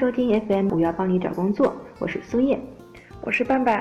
[0.00, 2.58] 收听 FM 五幺帮你找工作，我是苏叶，
[3.20, 3.80] 我是半半。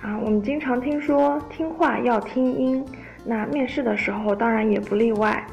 [0.00, 2.86] 啊，我们经常听说听话要听音，
[3.24, 5.44] 那面试的时候当然也不例外。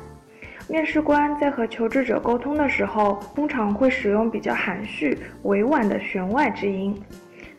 [0.69, 6.95] 面试官在和求职者沟通的时候，通常会使用比较含蓄、委婉的弦外之音，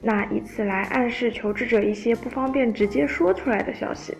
[0.00, 4.16] 那以此来暗示求职者一些不方便直接说出来的消息。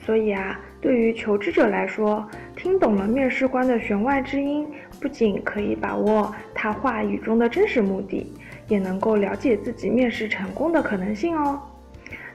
[0.00, 2.24] 所以啊，对于求职者来说，
[2.54, 4.66] 听懂了面试官的弦外之音，
[5.00, 8.32] 不仅可以把握他话语中的真实目的，
[8.68, 11.60] 也能够了解自己面试成功的可能性哦。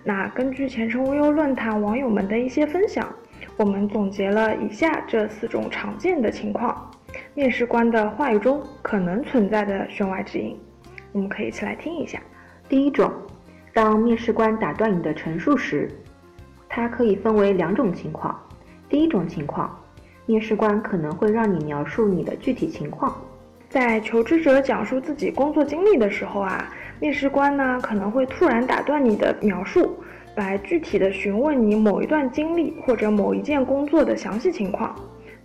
[0.04, 3.08] 那根据前程无忧论坛网友们的一些分享，
[3.56, 6.92] 我们总结了以下这四种常见的情况，
[7.34, 10.60] 面试官的话语中可能存在的弦外之音，
[11.14, 12.20] 我们可以一起来听一下。
[12.68, 13.10] 第一种，
[13.74, 15.90] 当面试官打断你的陈述时。
[16.76, 18.36] 它可以分为两种情况。
[18.90, 19.80] 第一种情况，
[20.26, 23.16] 面试官可能会让你描述你的具体情况。
[23.70, 26.68] 在求职者讲述自己工作经历的时候啊，
[27.00, 30.00] 面试官呢可能会突然打断你的描述，
[30.36, 34.96] 来具体的询问你某一段经历或者某一件工作的详细情况。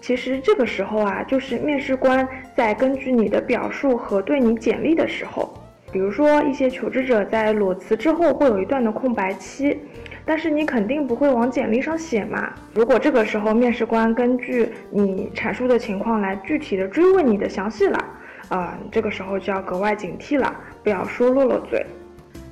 [0.01, 5.53] 其实这个时候啊，就是面试官在根据你的表述核对你简历的时候。
[5.91, 9.79] 比如说，一些求职者在裸辞之后会有一段的空白期。
[10.25, 12.53] 但是你肯定不会往简历上写嘛？
[12.75, 18.05] 如果这个时候面试官根据你阐述的情况来具体的追问你的详细了，
[18.51, 21.83] 啊，这个时候就要格外警惕了，不要说漏了嘴。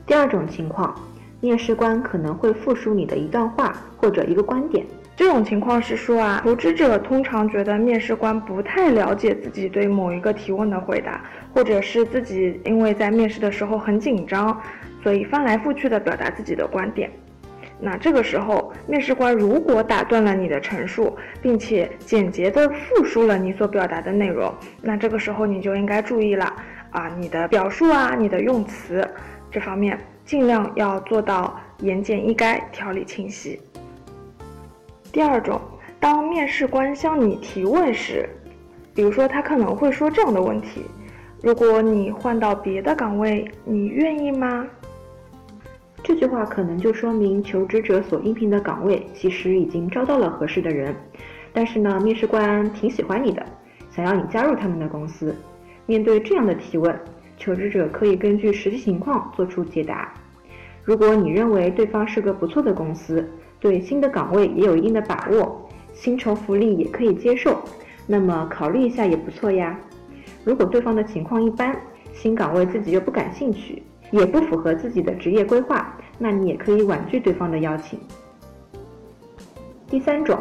[0.06, 0.98] 第二种情况，
[1.42, 4.86] 面试官可能会复述你的一段话或者一个观点。
[5.16, 14.60] 这种情况是说啊，求职者通常觉得面试官不太了解自己对某一个提问的回答，或者是自己因为在面试的时候很紧张，
[15.02, 17.10] 所以翻来覆去的表达自己的观点。
[17.80, 26.44] 那这个时候，面试官如果打断了你的陈述，并且简洁的复述了你所表达的内容，那这个时候你就应该注意了
[26.90, 29.06] 啊，你的表述啊，你的用词
[29.50, 33.58] 这方面尽量要做到言简意赅、条理清晰。
[35.12, 35.60] 第二种，
[35.98, 38.28] 当面试官向你提问时，
[38.94, 40.82] 比如说他可能会说这样的问题：
[41.42, 44.66] 如果你换到别的岗位，你愿意吗？
[46.02, 50.94] 这句话可能就说明求职者所应聘的岗位其实已经招到了合适的人，
[51.52, 53.44] 但是呢，面试官挺喜欢你的，
[53.90, 55.34] 想要你加入他们的公司。
[55.86, 56.94] 面对这样的提问，
[57.38, 60.12] 求职者可以根据实际情况做出解答。
[60.84, 63.28] 如果你认为对方是个不错的公司，
[63.66, 67.60] 对新的岗位也有一定的把握，薪酬福利也可以接受，
[68.06, 69.76] 那么考虑一下也不错呀。
[70.44, 71.76] 如果对方的情况一般，
[72.14, 73.82] 新岗位自己又不感兴趣。
[74.12, 77.98] 也不符合自己的职业规划，那你也可以婉拒对方的邀请。
[79.88, 80.38] 第三种，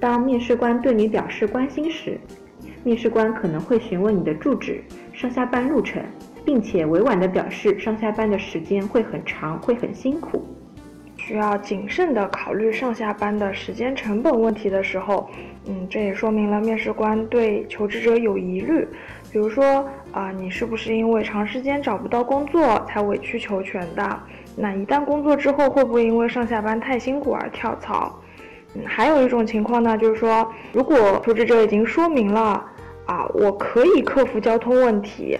[0.00, 2.18] 当面试官对你表示关心时，
[2.82, 4.82] 面试官可能会询问你的住址、
[5.12, 6.02] 上下班路程，
[6.46, 10.42] 并且委婉的表示上下班的时间会很长，会很辛苦，
[11.26, 15.30] 需要谨慎的考虑上下班的时间成本问题的时候，
[15.66, 18.86] 嗯，这也说明了面试官对求职者有疑虑。
[19.32, 24.20] 比如说啊，你是不是因为长时间找不到工作才委曲求全的？
[24.54, 28.20] 那一旦工作之后，会不会因为上下班太辛苦而跳槽？
[28.74, 32.62] 嗯，还有一种情况呢，就是说，如果求职者已经说明了
[33.06, 35.38] 啊，我可以克服交通问题，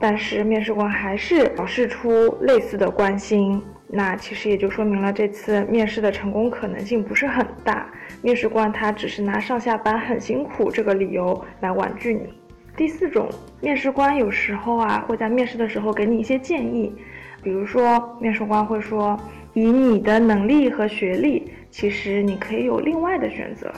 [0.00, 7.90] 但是面试官还是表示出类似的关心，那其实也就说明了这次面试的成功可能性不是很大。
[8.22, 12.32] 面试官他只是拿上下班很辛苦这个理由来婉拒你。
[12.76, 13.28] 第四种，
[13.60, 16.92] 面试官有时候啊会在面试的时候给你一些建议，
[17.42, 19.18] 比如说面试官会说，
[19.54, 23.70] 以你的能力和学历，其实你可以有另外的选择。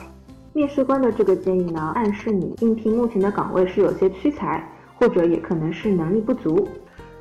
[0.52, 4.62] 面试官的这个建议呢，暗示你应聘目前的岗位是有些屈才，
[4.94, 6.68] 或者也可能是能力不足。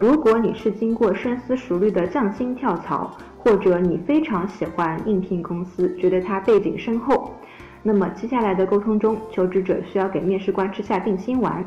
[0.01, 7.31] 如果你是经过深思熟虑的降薪跳槽，或者你非常喜欢应聘公司，觉得它背景深厚。
[7.83, 11.63] 那么接下来的沟通中，求职者需要给面试官吃下定心丸，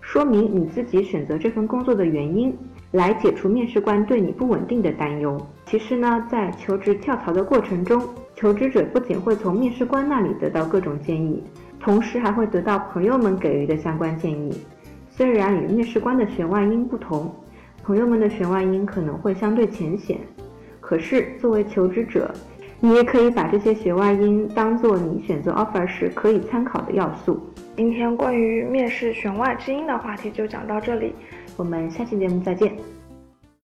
[0.00, 2.52] 说明你自己选择这份工作的原因，
[2.90, 5.40] 来解除面试官对你不稳定的担忧。
[5.64, 8.02] 其实呢，在求职跳槽的过程中，
[8.34, 11.40] 求职者不仅会从面试官那里得到各种建议，
[11.78, 14.52] 同时还会得到朋友们给予的相关建议。
[15.08, 17.32] 虽然与面试官的弦外音不同，
[17.86, 20.18] 朋友们的弦外音可能会相对浅显，
[20.80, 22.28] 可是作为求职者。
[22.80, 27.40] 你也可以把这些弦外音当做你选择 offer 时可以参考的要素。
[27.76, 31.14] 今天关于面试弦外之音的话题就讲到这里，
[31.56, 32.76] 我们下期节目再见。